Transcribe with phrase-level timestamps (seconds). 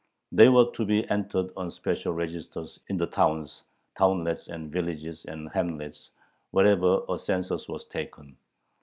[0.31, 3.61] They were to be entered on special registers in the towns,
[3.95, 6.09] townlets, villages, and hamlets,
[6.49, 8.35] wherever a census was taken.